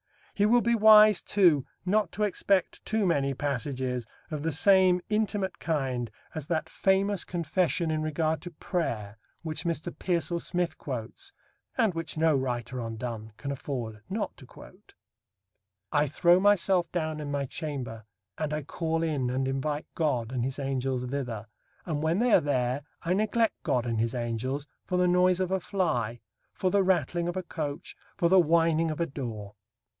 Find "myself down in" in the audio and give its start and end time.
16.39-17.29